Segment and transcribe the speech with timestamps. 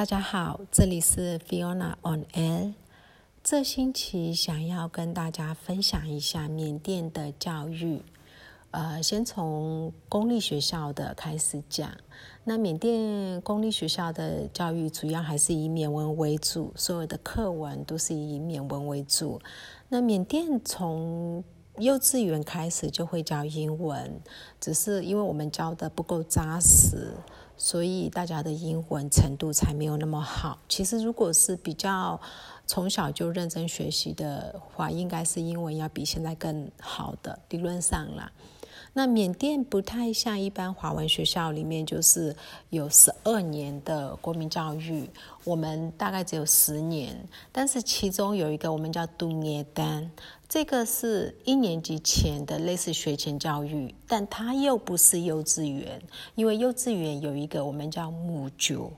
[0.00, 2.72] 大家好，这里是 Fiona on Air。
[3.44, 8.02] 这星期想要跟大家分享一下缅甸的教育。
[8.70, 11.90] 呃，先从公立学校的开始讲。
[12.44, 19.38] 那缅甸公立学校的教育主要还是以缅文为主，所有的课文都是以缅文为主。
[19.90, 21.44] 那缅甸从
[21.76, 24.18] 幼稚园开始就会教英文，
[24.58, 27.12] 只是因为我们教的不够扎实，
[27.62, 30.58] 所以大家的英文程度才没有那么好。
[30.66, 32.18] 其实如果是比较
[32.66, 38.32] 从小就认真学习的话，应该是英文要比现在更好的，理论上啦。
[38.92, 42.34] 那缅甸不太像一般华文学校里面，就是
[42.70, 45.08] 有十二年的国民教育，
[45.44, 47.16] 我们大概只有十年。
[47.52, 50.10] 但是其中有一个我们叫杜涅丹，
[50.48, 56.02] 这个是一年级前的类似学前教育，但它又不是幼稚园，
[56.34, 58.92] 因为幼稚园有一个我们叫母九，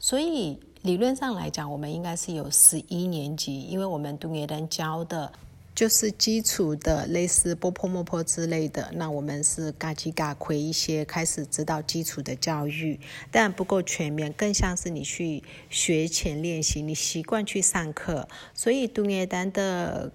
[0.00, 5.30] 所以理论上来讲，我们应该是有十一年级，因为我们杜涅丹教的。
[5.78, 8.90] 就是基础的，类似波波莫波之类的。
[8.94, 12.98] 那我们是嘎叽嘎亏一些，开始知道基础的教育，
[13.30, 15.40] 但不够全面，更像是你去
[15.70, 18.28] 学前练习，你习惯去上课。
[18.52, 20.12] 所以杜涅丹的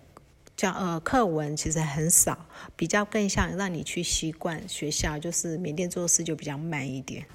[0.57, 7.25] 教呃课文其实很少，比较更像让你去习惯学校，就是缅甸做事就比较慢一点。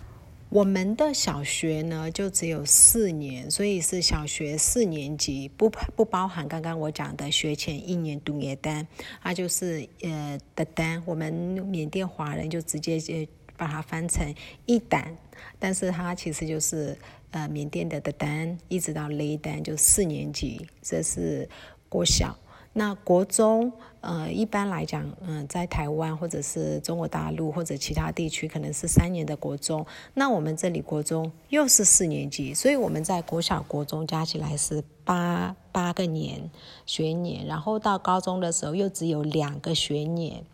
[0.51, 8.87] 我们的小学呢，就只有四年，所以是小学四年级，不不包含刚刚我讲的学前一年读耶单，
[9.23, 13.15] 它就是呃的单，我们缅甸华人就直接就
[13.59, 15.15] 把它翻成一单，
[15.59, 16.97] 但是它其实就是
[17.31, 21.47] 呃缅甸的的单，一直到雷单就四年级，这是
[21.91, 22.35] 国小。
[22.79, 29.85] 那国中，呃，一般来讲，嗯，在台湾或者是中国大陆或者其他地区，可能是三年的国中。
[30.15, 36.49] 那我们这里国中又是四年级，所以我们在国小、国中加起来是八八个年
[36.87, 40.45] 学年，然后到高中的时候又只有两个学年。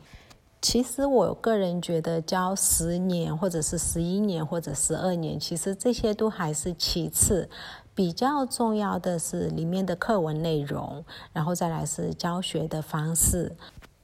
[0.62, 7.50] 其实我个人觉得教十年或者是十一年或者十二年，其实这些都还是其次。
[7.94, 13.54] 比较重要的是里面的课文内容，然后再来是教学的方式。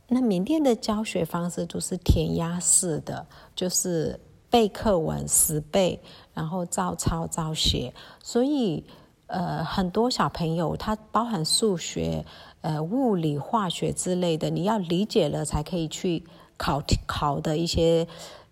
[0.06, 4.18] 那缅甸的教学方式都是填鸭式的，就是
[4.48, 5.98] 背课文十背，
[6.32, 7.92] 然后照抄照写。
[8.22, 8.84] 所以，
[9.26, 12.24] 呃，很多小朋友他包含数学、
[12.60, 16.24] 呃物理、化学之类的，你要理解了才可以去
[16.56, 18.06] 考考的一些。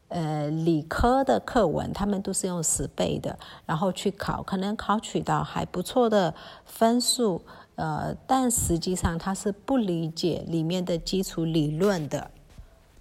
[0.08, 7.42] 呃，理科的课文他们都是用十倍的，然后去考，可能考取到还不错的分数，
[7.76, 12.30] 呃，但实际上他是不理解里面的基础理论的。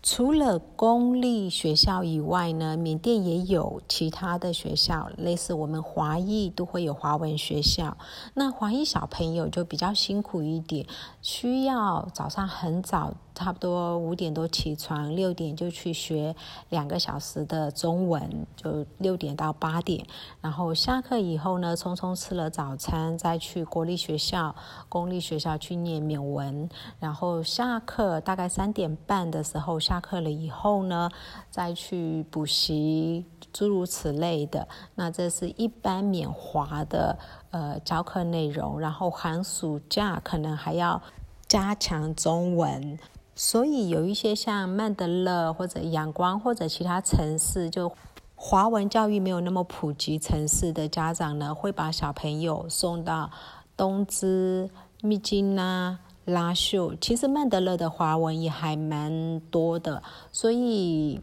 [0.09, 7.97] 除了公立学校以外呢，缅甸也有其他的学校，类似我们华裔都会有华文学校。
[8.34, 10.85] 那华裔小朋友就比较辛苦一点，
[11.22, 13.13] 需要早上很早。
[13.35, 16.35] 差不多五点多起床，六点就去学
[16.69, 20.03] 两个小时的中文，就六点到八点。
[20.41, 24.56] 然后下课以后呢，匆匆吃了早餐，再去国立学校、
[24.90, 26.67] 公立学校去念缅文。
[27.00, 31.09] 然后下课大概三点半的时候下下课了以后呢，
[31.50, 34.68] 再去补习，诸如此类的。
[34.94, 37.18] 那这是一般免华的
[37.50, 38.80] 呃教课内容。
[38.80, 41.02] 然后寒暑假可能还要
[41.47, 43.00] 加强中文。
[43.34, 47.91] 所以有一些像曼德勒或者阳光或者其他城市，就
[48.35, 53.31] 华文教育没有那么普及城市的家长呢，会把小朋友送到
[53.75, 54.69] 东芝、
[55.02, 56.93] 密金呐、拉秀。
[57.01, 60.01] 其实曼德勒的华文也还蛮多的，
[60.31, 61.19] 所以。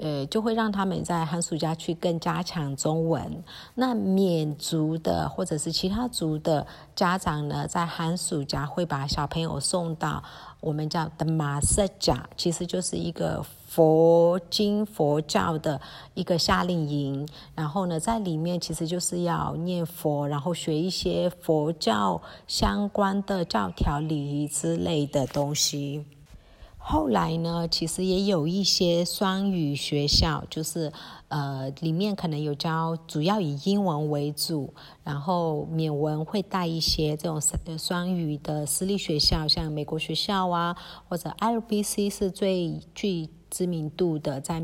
[0.00, 3.42] 呃，就会让他们在寒暑假去更加强中文。
[3.74, 6.64] 那缅族的或者是其他族的
[6.94, 10.22] 家长呢，在寒暑假会把小朋友送到
[10.60, 15.80] 我们叫的马色甲，其实就是一个佛经佛教的
[16.14, 17.28] 一个夏令营。
[17.54, 26.04] 然后呢，在里面其实就是要念佛，然后学一些佛教相关的教条、礼仪之类的东西。
[26.90, 30.90] 后来呢，其实也有一些双语学校，就是
[31.28, 34.72] 呃，里面可能有教，主要以英文为主，
[35.04, 37.38] 然后缅文会带一些这种
[37.76, 40.74] 双语的私立学校，像美国学校啊，
[41.06, 44.62] 或者 LBC 是最具知名度的，在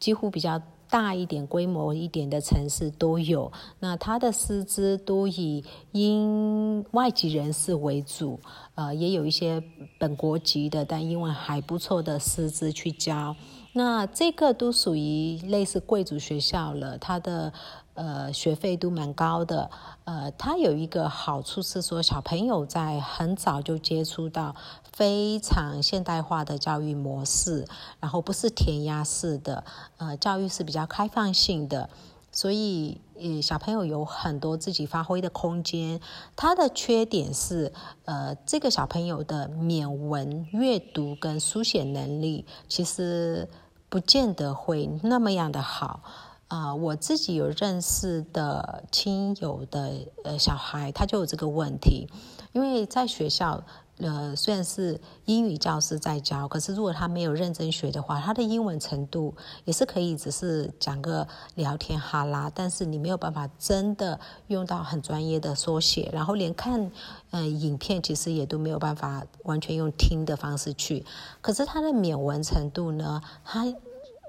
[0.00, 0.58] 几乎比较。
[0.88, 3.50] 大一点、规模一点的城市都有，
[3.80, 8.38] 那他的师资都以英外籍人士为主，
[8.74, 9.62] 呃，也有一些
[9.98, 13.34] 本国籍的，但英文还不错的师资去教。
[13.72, 17.52] 那这个都属于类似贵族学校了，他的
[17.96, 19.68] 呃学费都蛮高的。
[20.04, 24.54] 呃，它有一个好处是说，小朋友在很早就接触到
[24.92, 27.66] 非常现代化的教育模式，
[27.98, 29.64] 然后不是填鸭式的，
[29.96, 31.90] 呃，教育是比较开放性的。
[32.30, 36.00] 所以，呃，小朋友有很多自己发挥的空间。
[36.36, 37.72] 他的缺点是，
[38.04, 43.48] 呃，这个小朋友的免文阅读跟书写能力，其实
[43.88, 46.02] 不见得会那么样的好。
[46.48, 49.92] 啊，我自己有认识的亲友的
[50.24, 52.08] 呃小孩，他就有这个问题，
[52.52, 53.64] 因为在学校。
[53.98, 59.34] 呃，虽然是英语教师在教，可是如果他没有认真学的话，他的英文程度
[59.64, 66.92] 也是可以，只是讲个聊天哈拉，但是你没有办法真的用到很专业的缩写，然后连看
[67.30, 71.02] 呃影片其实也都没有办法完全用听的方式去。
[71.40, 73.64] 可是他的缅文程度呢，他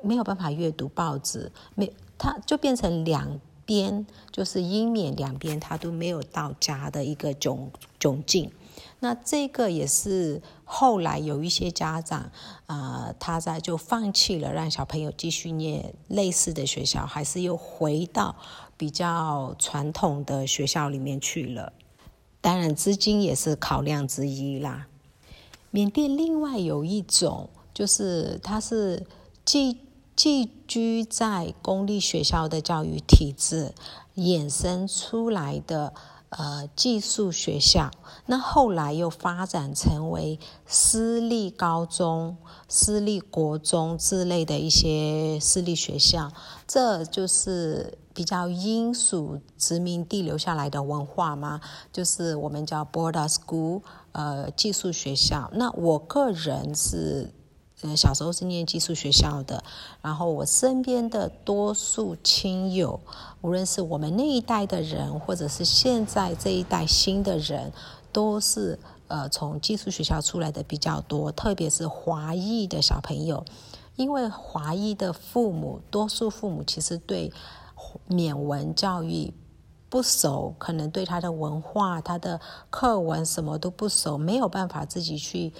[0.01, 7.67] 没有办法阅读报纸，没他就变成两边就是英缅两边他都没有到家的一个窘
[7.99, 8.51] 窘境。
[8.99, 12.31] 那这个也是后来有一些家长
[12.65, 18.35] 啊，他在就放弃了让小朋友继续念类似的学校，还是又回到
[18.75, 21.73] 比较传统的学校里面去了。
[22.41, 24.87] 当然，资金也是考量之一啦。
[25.69, 29.05] 缅甸另外有一种，就是它是
[29.45, 29.77] 寄
[30.17, 33.73] 寄居在公立学校的教育体制
[34.17, 35.93] 衍生出来的。
[36.29, 37.89] 呃，寄宿学校，
[38.25, 42.35] 那后来又发展成为私立高中、
[42.67, 46.29] 私立国中之类的一些私立学校，
[46.67, 51.61] 这就是比较英属殖民地留下来的文化嘛，
[51.93, 53.81] 就是我们叫 boarding school，
[54.11, 55.49] 呃，寄宿学校。
[55.53, 57.33] 那我个人是。
[57.81, 59.63] 呃，小时候是念寄宿学校的，
[60.01, 62.99] 然后我身边的多数亲友，
[63.41, 67.71] 无论是我们那一代的人，或者是现在这一代新的人，
[68.11, 73.45] 都是呃从寄宿学校出来的比较多，特别是华裔的小朋友，
[73.95, 77.31] 因为华裔的父母，多数父母其实对
[78.07, 79.31] 缅文教育
[79.87, 82.41] 不熟，可能对他的文化、他的
[82.71, 85.53] 课文什么都不熟，没有办法自己去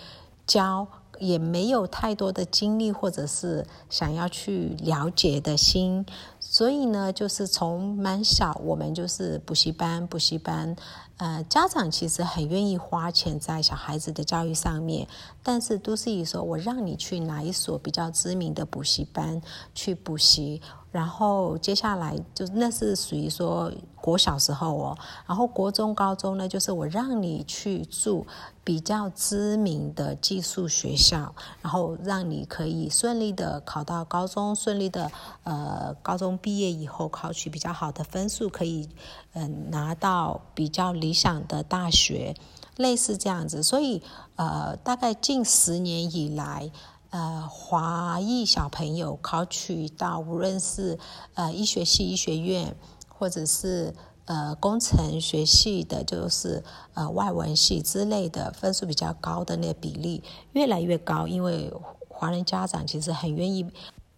[0.48, 0.88] 教。
[1.20, 6.06] 也没有太多的精力，或者是想要去了解的心，
[6.40, 10.76] 所以呢，就是从蛮小，我们就是补习班，补习班，
[11.18, 15.08] 呃，家长其实很愿意花钱在小孩子的教育上面，
[15.44, 19.42] 但是都是以说我让你去哪一所比较知名的补习班
[19.74, 20.62] 去补习。
[20.92, 24.98] 然后接下来就那是属于说国小时候哦，
[25.28, 28.26] 然后国中、高中呢，就是我让你去住
[28.64, 35.12] 比较知名的寄宿学校，然后让你可以顺利的考到高中，顺利的
[35.44, 38.90] 呃高中毕业以后考取比较好的分数，可以
[39.34, 42.34] 嗯拿到比较理想的大学，
[42.78, 43.62] 类似这样子。
[43.62, 44.02] 所以
[44.38, 46.72] 呃，大概近十年以来。
[47.10, 51.00] 呃，华裔小朋友考取到无论是
[51.36, 52.76] 呃医学系、医学院，
[53.08, 53.94] 或者是
[54.26, 56.62] 呃工程学系的，就是
[56.94, 60.22] 呃外文系之类的，分数比较高的那个比例
[60.52, 61.74] 越来越高，因为
[62.10, 63.66] 华人家长其实很愿意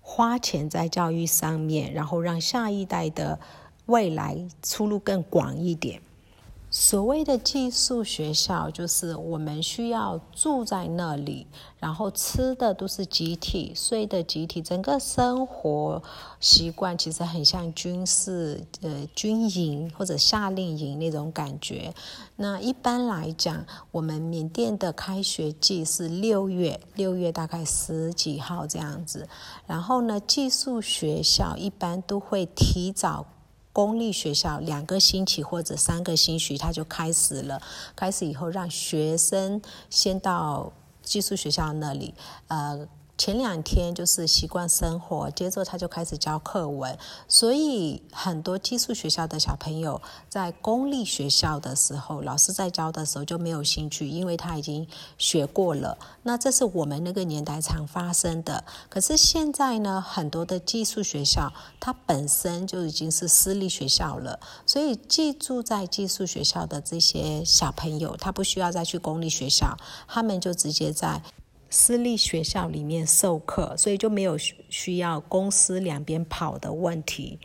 [0.02, 3.40] 花钱在教育上面，然后让下一代的
[3.86, 6.02] 未来出路更广一点。
[6.81, 11.45] 所谓的寄宿学校，就是我们需要住在那里，
[11.78, 16.02] 然后吃的都是集体，睡的集体，整个生活
[16.40, 21.94] 习惯其实很像军事呃军营或者夏令营那种感觉。
[22.38, 29.28] 那一般来讲，我们缅甸的开学季是六月，六月大概十几号这样子。
[29.68, 33.26] 然后呢，寄宿学校一般都会提早。
[33.80, 37.62] 公立学校两个星期或者三个星期，他就开始了。
[37.95, 42.14] 开始以后，让学生先到寄宿学校那里，
[42.50, 42.86] 呃。
[43.19, 46.97] 前两天就是习惯生活，接着他就开始教课文，
[47.28, 55.97] 所以很多寄宿学校的小朋友在公立学校的时候，老师在教的时候就没有兴趣，因为他已经学过了。
[56.23, 58.64] 那这是我们那个年代常发生的。
[58.88, 71.21] 可是现在呢，很多的寄宿学校它本身就已经是私立学校了，所以寄住在寄宿学校的这些小朋友，他不需要再去公立学校，他们就直接在。
[71.69, 77.40] 私立学校里面授课，所以就没有需要公司两边跑的问题。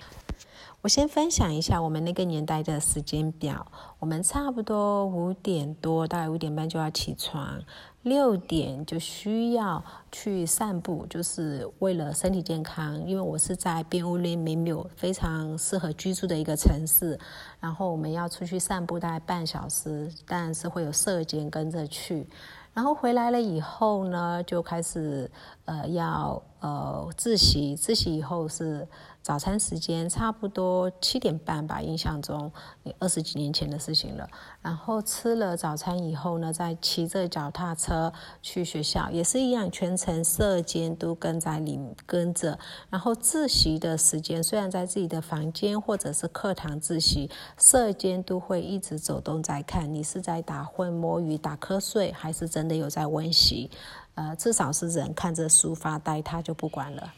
[0.81, 3.67] 我先分享一下我们那个年代的时间表。
[3.99, 7.59] 我们差不多五点多，大概五点半就要起床，
[8.03, 13.03] 六点就需要去散步，就是为了身体健康。
[13.07, 17.19] 因为我是在边屋林没有非常适合居住的一个城市，
[17.61, 22.27] 然后我们要出去散步大概半小时，但是会有社监跟着去。
[22.75, 25.31] 然后回来了以后呢，就开始
[25.65, 28.89] 呃要呃自习，自习以后是
[29.21, 32.51] 早餐时间，差不多七点半吧，印象中
[32.99, 34.27] 二十几年前的事情了。
[34.63, 42.59] 然后吃了早餐以后呢，再骑着脚踏车去学校，也是一样，全程社监都跟在里跟着。
[42.89, 47.29] 然后自习的时间，虽然在自己的房间或者是课堂自习，
[47.59, 53.71] 社监都会一直走动在看你是在打混摸鱼打瞌睡，还是真的有在温习。
[54.15, 57.13] 呃，至少是人看着书发呆，他就不管了。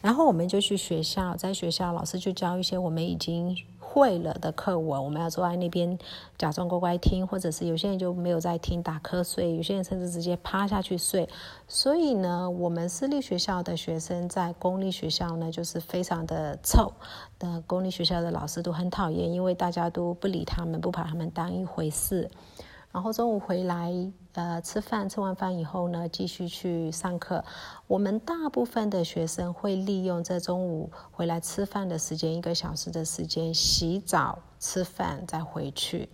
[0.00, 3.56] 然后我们就去学校，在学校老师就教一些我们已经。
[3.92, 5.98] 会了的课文，我们要坐在那边
[6.38, 11.28] 假装乖乖听，或者是有些人就没有在听，打瞌睡；有些人甚至直接趴下去睡。
[11.66, 16.92] 所以呢，我们私立学校的学生在公立学校呢，就是非常的臭。
[17.40, 22.30] 的公立学校的老师都很讨厌，因为大家都不理他们，不把他们当一回事。
[22.92, 23.92] 然后中午回来，
[24.32, 27.44] 呃，吃饭，吃完饭以后呢，继续去上课。
[27.86, 36.08] 我们大部分的学生会利用这中午回来吃饭的时间，一个小时的时间洗澡、吃饭，再回去。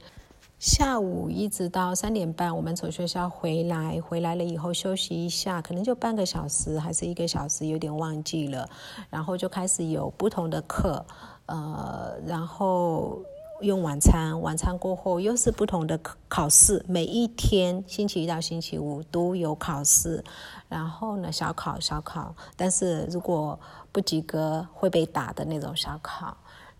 [0.59, 8.68] 下午一直到三点半，我们从学校回来，回来了以后休息一下，可能就半个小时还是一个小时，有点忘记了。
[9.09, 11.02] 然后就开始有不同的课，
[11.47, 13.23] 呃，然后。
[13.61, 15.99] 用晚餐，晚餐过后又是不同的
[16.29, 16.85] 考试。
[16.87, 20.23] 每一天，星期一到星期五都有考试，
[20.69, 23.59] 然后呢，小考小考，但是如果
[23.93, 26.37] 不及格会被打的那种小考。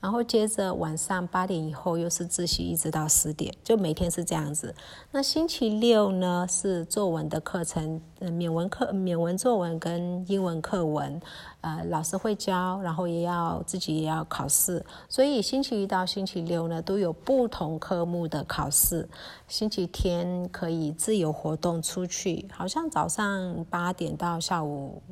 [0.07, 4.73] 然后接着晚上八点以后又是自习，一直到十点，就每天是这样子。
[5.11, 11.21] 那星期六呢是作文的课程，呃，缅文课、缅文作文跟英文课文，
[11.61, 14.81] 呃，老师会教，然后也要自己也要考试。
[15.09, 19.09] 所以星期一到星期六呢都有不同科目的考试。
[19.49, 25.03] 星期天可以自由活动出去，好像早上八点到下午。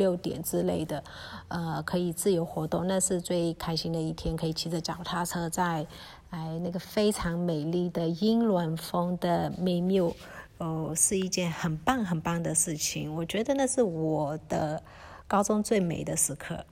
[0.00, 1.04] 六点之类的，
[1.48, 4.34] 呃，可以自由活动，那是最开心的一天。
[4.34, 5.86] 可以骑着脚踏车在，
[6.30, 10.16] 哎，那个非常美丽的英伦风的美缪，
[10.56, 13.14] 哦，是一件很棒很棒的事情。
[13.14, 14.82] 我觉得那是我的
[15.28, 16.64] 高中最美的时刻。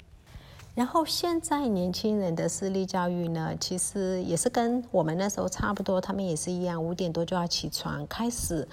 [0.75, 8.66] 然后现在年轻人的私立教育呢，其实也是跟我们那时候差不多，他们也是一样，五点多就要起床开始，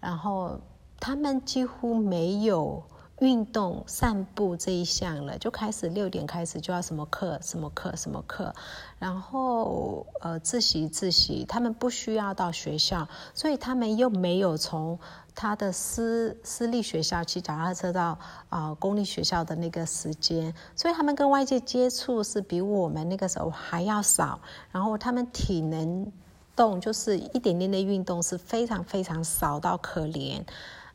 [0.00, 0.60] 然后
[1.00, 2.84] 他们几乎没有。
[3.20, 8.54] 运动、散步这一项了，就开始六点开始就要什么课、什么课、什么课，
[8.98, 14.98] 然后呃自习自习，他们不需要到学校，所以他们又没有从
[15.34, 18.18] 他的私私立学校骑脚踏车到
[18.50, 24.38] 啊公立学校的那个时间，所以他们跟外界接触是比我们那个时候还要少，
[24.70, 26.12] 然后他们体能
[26.54, 30.42] 动就是一点点的运动是非常非常少到可怜，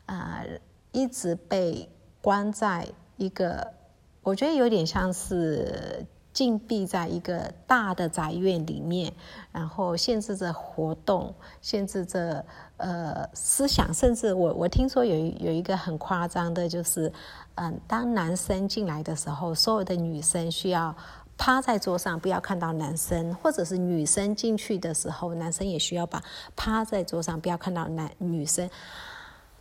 [0.06, 0.44] 啊，
[0.92, 1.90] 一直被。
[2.22, 2.88] 关在
[3.18, 3.74] 一个，
[4.22, 9.12] 我觉得有点像是禁闭在一个大的宅院里面，
[9.52, 12.42] 然后限制着活动，限制着
[12.78, 17.12] 呃思想，甚至我我听说有有一个很夸张的，就是
[17.56, 20.96] 嗯，当男生进来的时候，所有的女生需要
[21.36, 26.22] 趴在桌上，不要看到男生，或者是女生进去的时候，男生也需要把
[26.56, 28.70] 趴在桌上，不要看到男女生。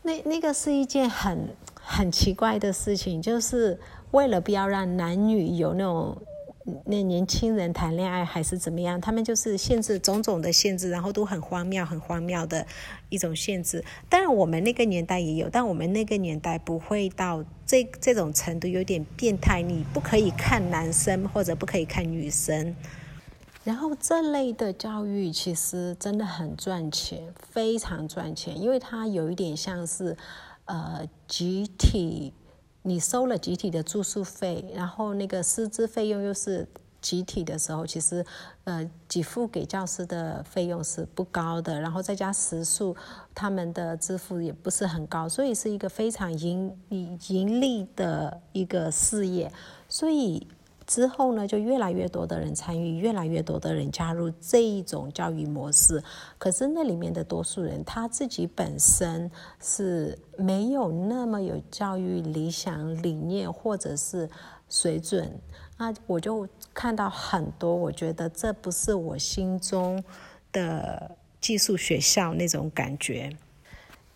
[0.04, 1.50] 那那个是一件很
[1.84, 3.80] 很奇怪的事情，就是
[4.12, 6.18] 为了不要让男女有那种
[6.86, 12.66] 那年轻人谈恋爱还是怎么样，他们就是限制种种的限制，然后都很荒谬、很荒谬的
[13.10, 13.84] 一种限制。
[14.08, 19.64] 当然，我们那个年代也有，但我们那个年代不会到这这种程度，有点变态。
[19.64, 22.76] 你不可以看男生，或者不可以看女生。
[23.64, 27.22] 然后这类的教育其实真的很赚钱，
[27.52, 30.18] 非常赚钱，因为它有一点像是，
[30.66, 32.34] 呃，集体，
[32.84, 36.68] 你收了集体的住宿费，然后那个师资费用又是
[37.02, 38.26] 集体的时候，其实，
[38.64, 42.96] 呃，给付给教师的费用是不高的，然后再加食宿，
[43.34, 49.52] 他们的支付也不是很高，所以是一个非常盈盈利的一个事业，
[49.90, 50.48] 所以。
[50.92, 56.04] 之后呢，就越来越多的人参与，越来越多的人加入这一种教育模式。
[56.38, 59.32] 可是那里面的多数人，他自己本身
[59.62, 64.30] 是没有那么有教育理想理念或者是
[64.68, 65.40] 水准
[65.78, 70.04] 那我就看到很多，我觉得这不是我心中
[70.52, 73.30] 的寄宿学校那种感觉。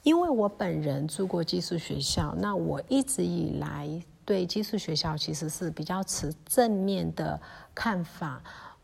[0.04, 3.90] 因为我本人住过寄宿学校，那我一直以来
[4.26, 7.40] 对寄宿学校其实是比较持正面的
[7.74, 8.42] 看法。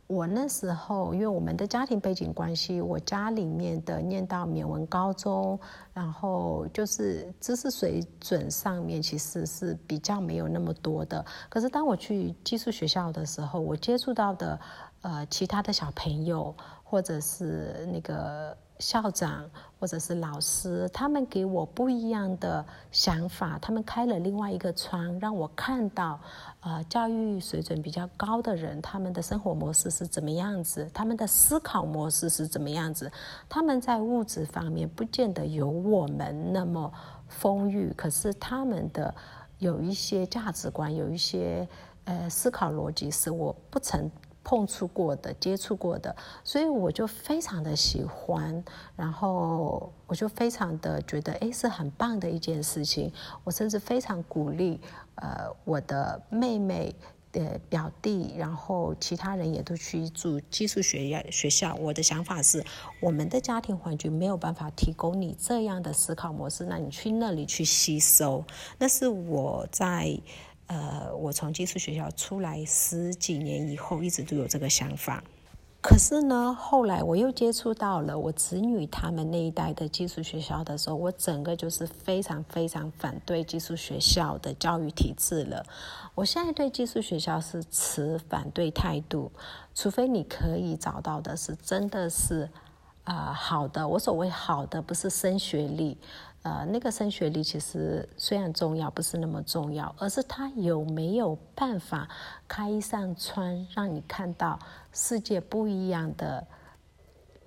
[0.08, 5.58] 我那时候，因为我们的家庭背景关系，我家里面的念到缅文高中，
[5.94, 11.26] 然后就是知识水准上面其实是比较没有那么多的。
[11.50, 14.60] 可是当我去寄宿学校的时候，我接触到的
[15.02, 18.56] 呃其他的小朋友，或者是那个。
[18.82, 26.20] 校长或者是老师，他们给我不一样的想法，他们开了另外一个窗，让我看到，
[26.62, 33.10] 呃，教育水准比较高的人，他们的生活模式是怎么样子，他们的思考模式是怎么样子，
[33.48, 36.92] 他们在物质方面不见得有我们那么
[37.30, 39.14] 丰裕，可是他们的
[39.60, 41.68] 有一些价值观，有一些
[42.06, 44.10] 呃思考逻辑是我不曾。
[44.44, 48.64] 碰触过的、接触过的，所以我就非常的喜欢，
[48.96, 53.12] 然后我就非常的觉得，哎，是很棒的一件事情。
[53.44, 54.80] 我甚至非常鼓励，
[55.16, 56.94] 呃，我的妹妹
[57.32, 61.22] 的表弟，然后其他人也都去住寄宿学校。
[61.30, 62.66] 学校，我的想法是，
[63.00, 68.44] 我们的家庭环境没有办法提供你这样的思考模式，那你去那里去吸收。
[68.80, 70.20] 那是我在。
[70.72, 75.22] 呃，我从寄宿学校出来十几年以后，一直都有这个想法。
[75.82, 85.66] 可是呢，后来我又接触到了我子女他们那一代的寄宿学校的时候，我整个就是非常非常反对寄宿学校的教育体制了。
[86.16, 89.30] 我现在对寄宿学校是持反对态度，
[89.76, 92.48] 除非你可以找到的是真的是
[93.04, 93.86] 啊好的。
[93.86, 95.98] 我所谓好的，不是升学历。
[96.44, 102.10] 呃，那个升学历其实虽然重要，不是那么重要，而是他有没有办法
[102.48, 104.58] 开一扇窗，让你看到
[104.92, 106.48] 世界不一样的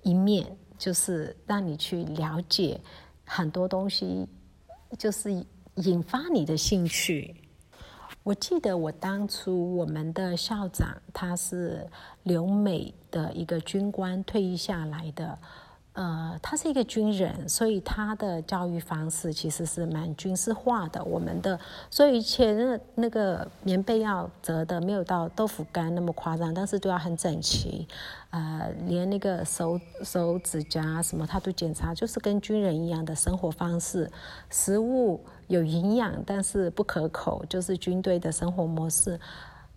[0.01, 2.79] 一面，就是让你去了解
[3.25, 4.25] 很多东西，
[4.97, 7.35] 就是引发你的兴趣。
[8.23, 11.85] 我记得我当初我们的校长他是
[12.23, 15.37] 留美的一个军官，退役下来的。
[15.95, 21.01] 呃，他是一个军人，所以他的教育方式其实是蛮军事化的。
[21.05, 21.57] 我们的，
[21.89, 27.87] 所以以前那那个棉被要折的没有到豆腐干那么夸张，但是都要很整齐。
[28.31, 34.11] 呃，连那个手手指甲什么他都检查，就是跟军人一样的生活方式。
[34.49, 39.17] 食物有营养，但是不可口，就是军队的生活模式。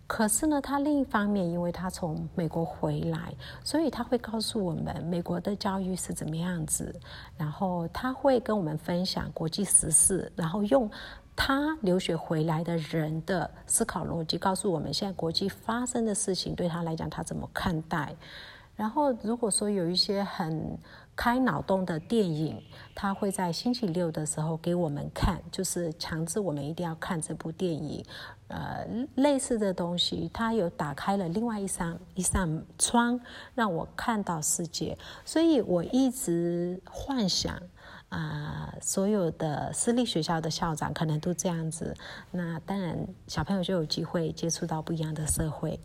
[0.09, 6.99] 可是呢，他另一方面，因为他从美国回来，所以他会告诉我们美国的教育是怎么样子，
[7.37, 10.91] 然后他会跟我们分享国际时事，然后用
[11.37, 18.17] 他留学回来的人的思考逻辑，告诉我们现在国际发生的事情对他来讲他怎么看待。
[18.75, 20.79] 然后如果说有一些很
[21.19, 22.63] 开脑洞的电影，
[22.95, 28.05] 他会在星期六的时候给我们看，就是强制我们一定要看这部电影。
[28.47, 33.21] 呃，类似的东西，它有打开了另外一扇一扇窗，
[33.57, 34.97] 让我看到世界。
[35.25, 37.61] 所以我一直幻想，
[38.11, 41.97] 啊，所有的私立学校的校长可能都这样子。
[42.31, 45.81] 那当然，小朋友就有机会接触到不一样的社会。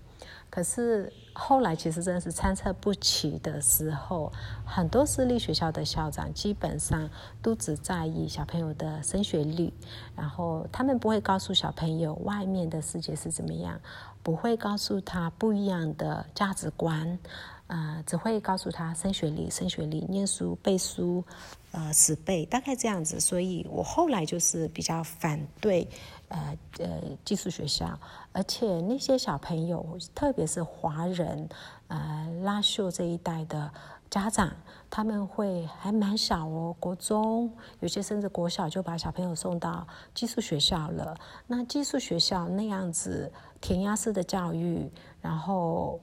[0.54, 4.32] 可是后来其实真的是参差不齐的时候，
[4.64, 7.10] 很多私立学校的校长基本上
[7.42, 9.74] 都只在意小朋友的升学率，
[10.16, 13.82] 然后他们不会告诉小朋友外面的世界是怎么样，
[14.22, 17.18] 不会告诉他不一样的价值观，
[17.66, 21.24] 呃，只会告诉他升学率、升学率、念书、背书，
[21.72, 23.20] 呃，死背，大概这样子。
[23.20, 25.90] 所以我后来就是比较反对。
[26.30, 28.00] 呃呃，寄宿学校，
[28.32, 31.48] 而且那些小朋友，特别是华人，
[31.88, 33.72] 呃，拉秀这一代的
[34.10, 34.52] 家长，
[34.90, 41.16] 他们会还蛮小哦，国中，有些甚至国小就把小朋友送到寄宿学校了。
[41.46, 43.32] 那寄宿学校那样子
[43.62, 46.00] 填鸭式的教育，然后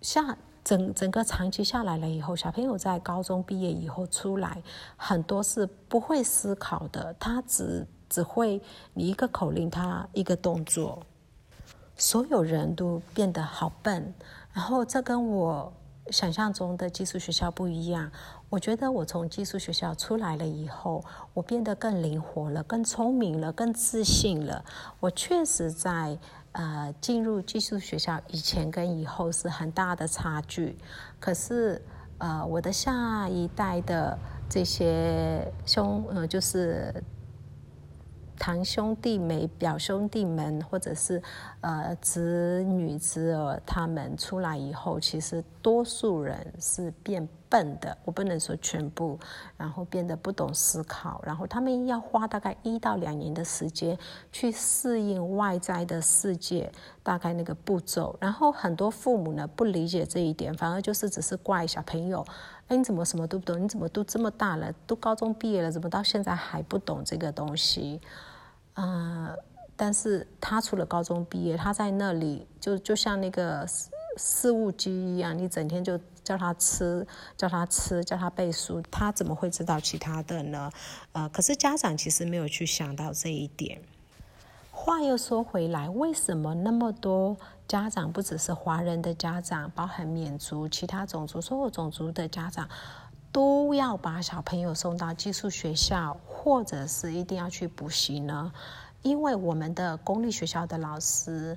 [0.00, 4.62] 下整整个长期下来了以后，小朋友在高中毕业以后出来，
[4.96, 7.86] 很多是不会思考的，他只。
[8.12, 8.60] 只会
[8.92, 11.02] 你一个口令，他一个动作，
[11.96, 14.12] 所有人都变得好笨。
[14.52, 15.72] 然后这跟我
[16.10, 18.12] 想象中的寄宿学校不一样。
[18.50, 24.62] 我觉得我从寄宿学校出来了以后，我变得更灵活了，更聪明了，更自信了。
[25.00, 26.18] 我确实在
[26.52, 30.76] 呃进入寄宿学校以前跟以后是很大的差距。
[31.18, 31.80] 可是
[32.18, 34.18] 呃我的下一代的
[34.50, 37.02] 这些兄呃就是。
[38.42, 41.22] 堂兄弟们、表兄弟们，或者是
[41.60, 47.96] 呃子女侄儿，他们出来以后，其实多数人是变笨的。
[48.04, 49.16] 我不能说全部，
[49.56, 53.96] 然后变得不懂思考，然后他们要花大概一到两年的时间
[54.32, 56.68] 去适应外在的世界，
[57.04, 58.16] 大概那个步骤。
[58.20, 62.26] 然后很多父母呢不理解这一点，反而就是只是怪小朋友。
[62.66, 63.62] 你怎么什么都不懂？
[63.62, 68.00] 你怎么都这么大了，都高中毕业了，怎么到现在还不懂这个东西？
[68.74, 69.36] 嗯，
[69.76, 73.66] 但是他除了高中毕业，他在那里就就像那个
[74.16, 77.06] 事务机一样，你整天就叫他吃，
[77.36, 80.70] 叫他吃，叫他背书，他怎么会知道其他的呢？
[81.12, 83.80] 呃，可是家长其实没有去想到这一点。
[84.70, 87.36] 话又说回来，为什么那么多
[87.68, 92.68] 家长，不只是华人的家长，包含缅族、其他种族、所有种族的家长，
[93.32, 98.52] 都要把小朋友送到寄宿学校，或者是一定要去补习呢？
[99.00, 101.56] 因为我们的公立学校的老师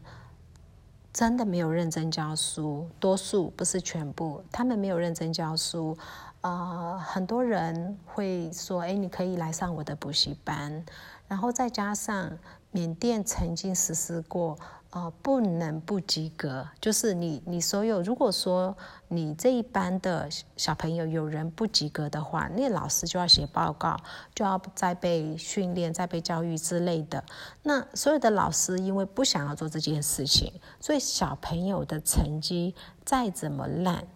[1.13, 5.97] 真的没有认真教书，多数不是全部，他们没有认真教书。
[6.41, 10.85] 呃，很多人会说：“哎，你可以来上我的补习班。”
[11.27, 12.31] 然后再加上。
[12.71, 14.57] 缅甸曾经实施过，
[14.95, 18.73] 哦，不能不及格，就是你你所有，如果说
[19.09, 23.99] 你这一班的小朋友有人不及格的话，那老师就要写报告，
[24.33, 27.21] 就要再被训练、再被教育之类的。
[27.63, 34.07] 那所有的老师因为不想要做这件事情，所以小朋友的成绩再怎么烂，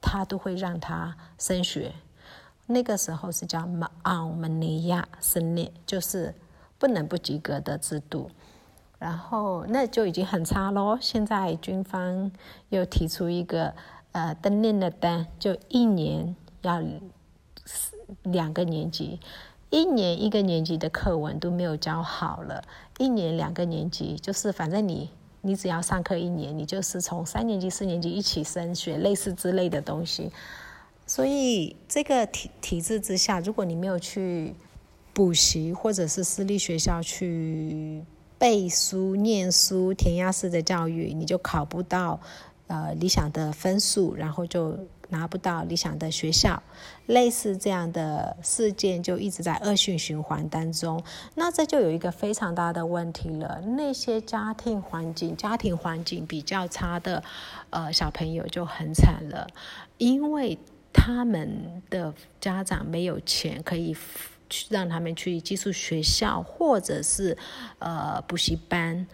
[0.00, 1.94] 他都会让他升学。
[2.66, 6.34] 那个时候是叫马奥门尼亚升列，就是。
[6.76, 8.30] 不能不及格的制度，
[8.98, 10.98] 然后那就已经很差喽。
[11.00, 12.30] 现在军方
[12.68, 13.74] 又提出一个
[14.12, 16.82] 呃登念的单，就一年要
[18.22, 19.20] 两个年级，
[19.70, 22.62] 一年一个年级的课文都没有教好了，
[22.98, 25.10] 一年两个年级就是反正你
[25.42, 30.30] 你只要上课一年，你就是从三年级四年级一起升学，类似之类的东西。
[31.06, 34.54] 所以这个体体制之下，如果你没有去。
[35.16, 38.02] 补习或者是私立学校去
[38.44, 42.20] 背书、念书、填鸭式的教育，你就考不到
[42.66, 44.78] 呃理想的分数，然后就
[45.08, 46.62] 拿不到理想的学校。
[47.06, 51.02] 类似这样的事件就一直在恶性循环当中。
[51.36, 57.24] 那这就有一个非常大的问题了：那些家庭环境、家庭环境比较差的
[57.70, 59.46] 呃小朋友就很惨了，
[59.96, 60.58] 因为
[60.92, 63.96] 他们的家长没有钱可以。
[64.70, 67.36] 让他们去寄宿学校，或者是
[67.78, 69.06] 呃补习班，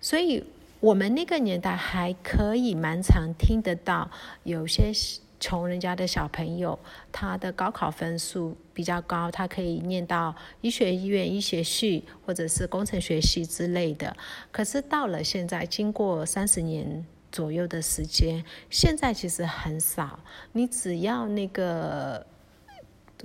[0.00, 0.42] 所以
[0.80, 4.10] 我们那个年代还可以蛮常听得到，
[4.44, 4.92] 有些
[5.40, 6.78] 穷人家的小朋友，
[7.12, 14.16] 他的高考分数比较高，他可以念到医学院、医学系或者是工程学系之类的。
[14.50, 20.18] 可是到了现在，经过三十年左右的时间，现在其实很少，
[20.52, 22.26] 你只要那个。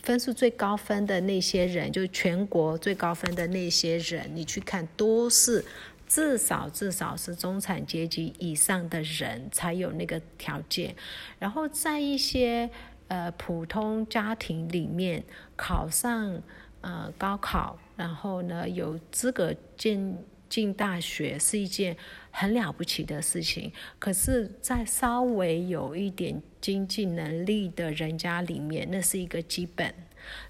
[0.02, 5.64] 分数最高分的那些人，就全国最高分的那些人，你去看，都是
[6.08, 10.96] 至少至少是中产阶级以上的人才有那个条件。
[11.40, 12.70] 然后在一些
[13.08, 15.24] 呃普通家庭里面
[15.56, 16.42] 考上
[16.82, 20.18] 呃高考，然后呢有资格进
[20.54, 21.98] 进大学是一件
[22.30, 23.72] 很了不起的事情。
[23.98, 26.42] 可是，在稍微有一点。
[26.64, 29.94] 经济能力的人家里面，那是一个基本。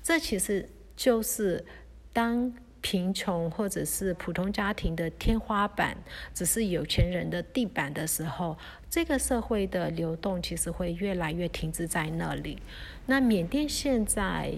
[0.04, 1.66] 这其实就是
[2.14, 5.98] 当贫穷或者是普通家庭的天花板，
[6.32, 8.56] 只是有钱人的地板的时候，
[8.92, 12.60] 这个社会的流动其实会越来越停滞在那里。
[13.08, 14.54] 那缅甸现在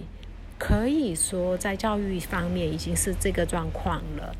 [0.58, 4.36] 可以说在教育方面已经是这个状况了。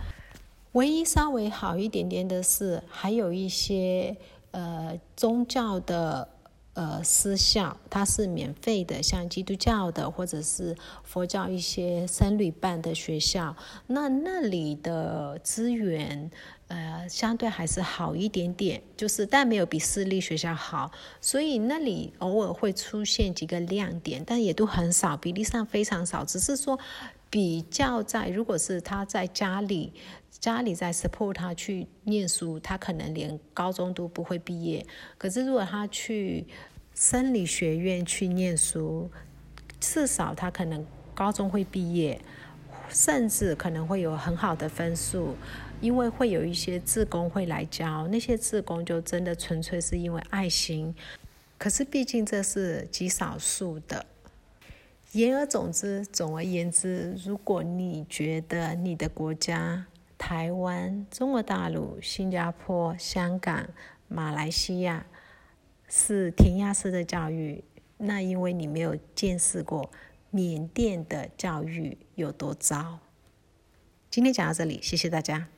[0.76, 4.14] 唯一稍微好一点点的是，还有一些
[4.50, 6.28] 呃宗教的。
[6.76, 16.30] 呃，私校它是免费的，像基督教的或者是佛教一些僧侣办的学校，那那里的资源
[16.68, 26.78] 呃相对还是好一点点，就是但没有比私立学校好，所以那里偶尔会出现几个亮点，但也都很少，比例上非常少，只是说
[27.37, 29.92] 比较在如果是他在家里。
[30.38, 34.87] 家里在 support 他去念书，他可能连高中都不会毕业。
[35.18, 36.46] 可是如果他去
[36.94, 39.11] 生理学院去念书，
[39.79, 42.18] 至少他可能高中会毕业，
[42.88, 45.35] 甚至可能会有很好的分数，
[45.83, 50.94] 因为会有一些志工会来教，那些志工就真的纯粹是因为爱心。
[51.59, 54.07] 可是毕竟这是极少数的。
[55.16, 59.87] 言而总之，总而言之，如果你觉得你的国家
[60.18, 63.66] 台湾、中国大陆、新加坡、香港、
[64.09, 65.07] 马来西亚
[65.88, 67.64] 是填鸭式的教育，
[67.96, 69.90] 那因为你没有见识过
[70.31, 72.98] 缅甸的教育有多糟。
[74.11, 75.48] 今天讲到这里，谢谢大家。